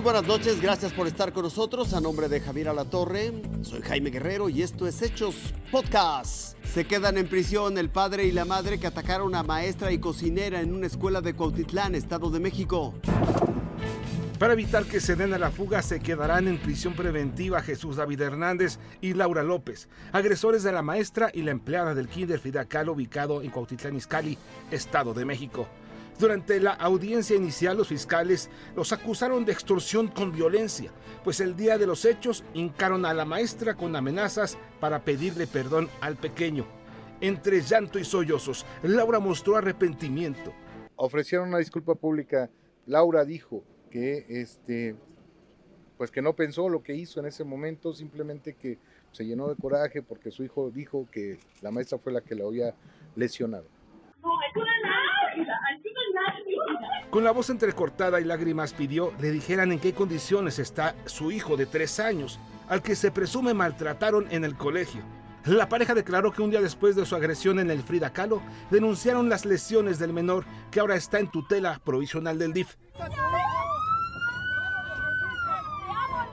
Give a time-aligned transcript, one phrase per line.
[0.00, 1.92] Muy buenas noches, gracias por estar con nosotros.
[1.92, 5.34] A nombre de Javier Alatorre, soy Jaime Guerrero y esto es Hechos
[5.70, 6.56] Podcast.
[6.64, 10.62] Se quedan en prisión el padre y la madre que atacaron a maestra y cocinera
[10.62, 12.94] en una escuela de Cuautitlán, Estado de México.
[14.38, 18.22] Para evitar que se den a la fuga, se quedarán en prisión preventiva Jesús David
[18.22, 22.94] Hernández y Laura López, agresores de la maestra y la empleada del kinder Frida Kahlo
[22.94, 24.38] ubicado en Cuautitlán Izcalli,
[24.70, 25.68] Estado de México.
[26.20, 30.92] Durante la audiencia inicial, los fiscales los acusaron de extorsión con violencia,
[31.24, 35.88] pues el día de los hechos hincaron a la maestra con amenazas para pedirle perdón
[36.02, 36.66] al pequeño.
[37.22, 40.52] Entre llanto y sollozos, Laura mostró arrepentimiento.
[40.96, 42.50] Ofrecieron una disculpa pública.
[42.84, 44.96] Laura dijo que este
[45.96, 48.78] pues que no pensó lo que hizo en ese momento, simplemente que
[49.10, 52.44] se llenó de coraje porque su hijo dijo que la maestra fue la que la
[52.44, 52.74] había
[53.16, 53.66] lesionado.
[57.10, 61.56] Con la voz entrecortada y lágrimas pidió le dijeran en qué condiciones está su hijo
[61.56, 65.02] de tres años, al que se presume maltrataron en el colegio.
[65.44, 69.28] La pareja declaró que un día después de su agresión en el Frida Kahlo, denunciaron
[69.28, 72.76] las lesiones del menor que ahora está en tutela provisional del DIF.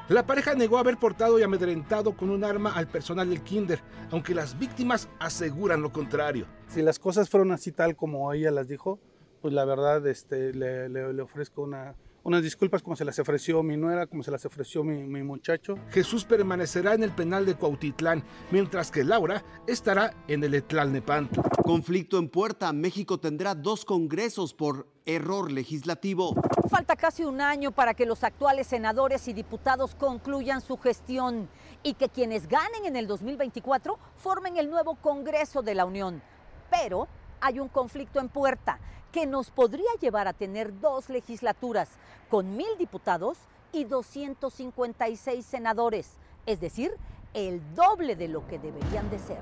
[0.10, 4.36] La pareja negó haber portado y amedrentado con un arma al personal del kinder, aunque
[4.36, 6.46] las víctimas aseguran lo contrario.
[6.68, 9.00] Si las cosas fueron así tal como ella las dijo,
[9.48, 13.78] pues la verdad este, le, le, ofrezco una, unas disculpas como se las ofreció mi
[13.78, 15.76] nuera, como se las ofreció mi, mi, muchacho.
[15.90, 21.44] Jesús permanecerá en el penal de Cuautitlán, mientras que Laura estará en el Etlalnepanto.
[21.64, 22.74] Conflicto en puerta.
[22.74, 26.36] México tendrá dos congresos por error legislativo.
[26.70, 31.48] Falta casi un año para que los actuales senadores y diputados concluyan su gestión
[31.84, 36.22] y que quienes ganen en el 2024 formen el nuevo Congreso de la Unión.
[36.70, 37.08] Pero
[37.42, 38.80] hay un conflicto en puerta
[39.12, 41.90] que nos podría llevar a tener dos legislaturas
[42.30, 43.38] con mil diputados
[43.72, 46.12] y 256 senadores,
[46.46, 46.92] es decir,
[47.34, 49.42] el doble de lo que deberían de ser.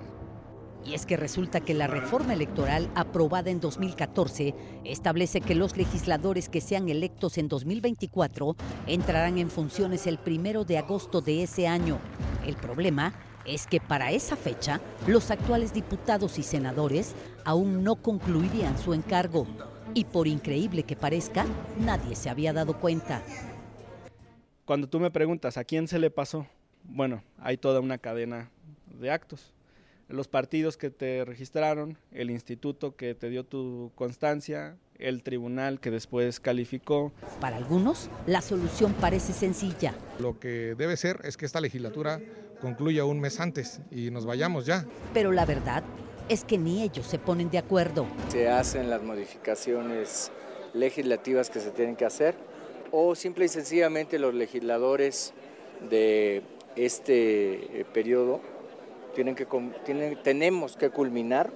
[0.85, 6.47] Y es que resulta que la reforma electoral aprobada en 2014 establece que los legisladores
[6.47, 11.97] que sean electos en 2024 entrarán en funciones el primero de agosto de ese año.
[12.45, 13.13] El problema
[13.45, 17.13] es que para esa fecha los actuales diputados y senadores
[17.43, 19.47] aún no concluirían su encargo
[19.93, 21.45] y por increíble que parezca,
[21.79, 23.21] nadie se había dado cuenta.
[24.65, 26.47] Cuando tú me preguntas a quién se le pasó,
[26.83, 28.49] bueno, hay toda una cadena
[28.99, 29.53] de actos.
[30.07, 35.91] Los partidos que te registraron, el instituto que te dio tu constancia, el tribunal que
[35.91, 37.11] después calificó.
[37.41, 39.95] Para algunos, la solución parece sencilla.
[40.19, 42.21] Lo que debe ser es que esta legislatura
[42.65, 44.85] concluya un mes antes y nos vayamos ya.
[45.13, 45.83] Pero la verdad
[46.29, 48.07] es que ni ellos se ponen de acuerdo.
[48.29, 50.31] Se hacen las modificaciones
[50.73, 52.33] legislativas que se tienen que hacer
[52.91, 55.35] o simple y sencillamente los legisladores
[55.91, 56.41] de
[56.75, 58.41] este eh, periodo
[59.13, 59.45] tienen que,
[59.85, 61.51] tienen, tenemos que culminar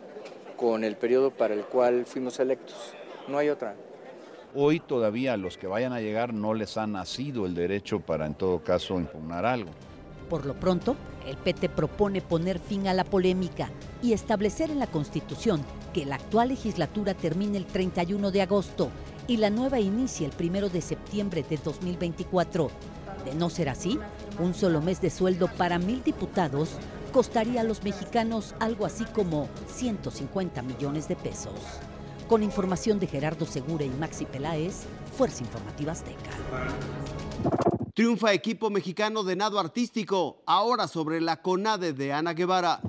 [0.58, 2.94] con el periodo para el cual fuimos electos.
[3.28, 3.76] No hay otra.
[4.54, 8.28] Hoy todavía a los que vayan a llegar no les ha nacido el derecho para
[8.28, 9.72] en todo caso impugnar algo.
[10.30, 10.96] Por lo pronto,
[11.26, 13.70] el PT propone poner fin a la polémica
[14.02, 15.64] y establecer en la Constitución
[15.94, 18.90] que la actual legislatura termine el 31 de agosto
[19.28, 22.70] y la nueva inicie el 1 de septiembre de 2024.
[23.26, 24.00] De no ser así,
[24.40, 26.70] un solo mes de sueldo para mil diputados
[27.12, 31.60] costaría a los mexicanos algo así como 150 millones de pesos.
[32.28, 34.84] Con información de Gerardo Segura y Maxi Peláez,
[35.18, 36.30] Fuerza Informativa Azteca.
[38.00, 42.80] Triunfa equipo mexicano de nado artístico, ahora sobre la CONADE de Ana Guevara.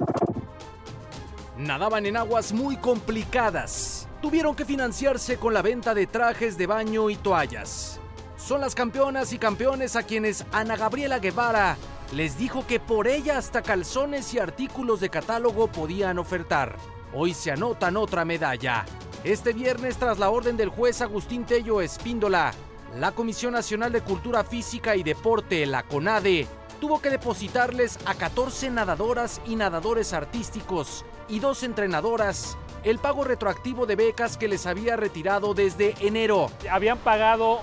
[1.58, 4.06] Nadaban en aguas muy complicadas.
[4.22, 7.98] Tuvieron que financiarse con la venta de trajes de baño y toallas.
[8.36, 11.76] Son las campeonas y campeones a quienes Ana Gabriela Guevara
[12.14, 16.76] les dijo que por ella hasta calzones y artículos de catálogo podían ofertar.
[17.12, 18.84] Hoy se anotan otra medalla.
[19.24, 22.54] Este viernes, tras la orden del juez Agustín Tello Espíndola,
[22.96, 26.46] la Comisión Nacional de Cultura Física y Deporte, la CONADE,
[26.80, 33.86] tuvo que depositarles a 14 nadadoras y nadadores artísticos y dos entrenadoras el pago retroactivo
[33.86, 36.50] de becas que les había retirado desde enero.
[36.70, 37.60] Habían pagado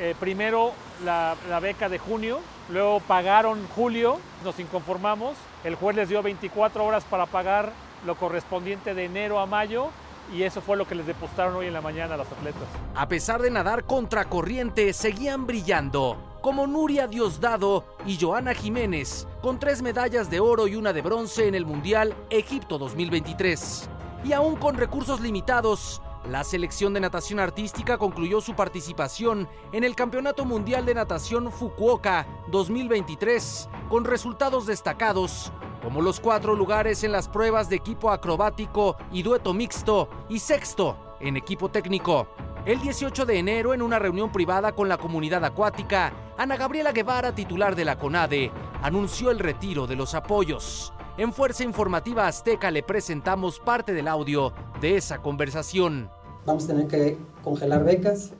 [0.00, 0.72] eh, primero
[1.04, 6.84] la, la, beca de junio, luego pagaron julio, nos inconformamos, el juez les dio 24
[6.84, 7.72] horas para pagar
[8.04, 9.90] lo correspondiente de enero a mayo
[10.32, 12.62] y eso fue lo que les depositaron hoy en la mañana a los atletas.
[12.94, 19.58] A pesar de nadar contra corriente, seguían brillando, como Nuria Diosdado y Joana Jiménez, con
[19.58, 23.88] tres medallas de oro y una de bronce en el Mundial Egipto 2023.
[24.24, 29.94] Y aún con recursos limitados, La selección de natación artística concluyó su participación en el
[29.94, 35.52] Campeonato Mundial de Natación Fukuoka 2023 con resultados destacados
[35.82, 41.16] como los cuatro lugares en las pruebas de equipo acrobático y dueto mixto y sexto
[41.20, 42.28] en equipo técnico.
[42.64, 47.34] El 18 de enero, en una reunión privada con la comunidad acuática, Ana Gabriela Guevara,
[47.34, 48.50] titular de la CONADE,
[48.82, 50.92] anunció el retiro de los apoyos.
[51.16, 56.10] En Fuerza Informativa Azteca le presentamos parte del audio de esa conversación.
[56.44, 58.32] Vamos a tener que congelar becas,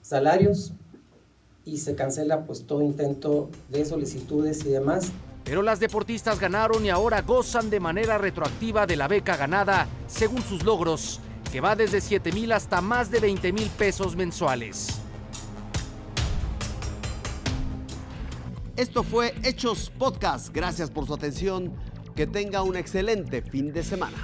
[0.00, 0.74] salarios
[1.64, 5.10] y se cancela pues todo intento de solicitudes y demás.
[5.44, 10.42] Pero las deportistas ganaron y ahora gozan de manera retroactiva de la beca ganada según
[10.42, 11.20] sus logros,
[11.52, 15.00] que va desde 7 mil hasta más de 20 mil pesos mensuales.
[18.76, 20.48] Esto fue Hechos Podcast.
[20.52, 21.72] Gracias por su atención.
[22.16, 24.16] Que tenga un excelente fin de semana.